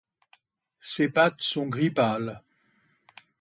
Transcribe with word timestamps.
Ses 0.79 1.09
pattes 1.09 1.43
sont 1.43 1.67
gris 1.67 1.91
pâle. 1.91 2.41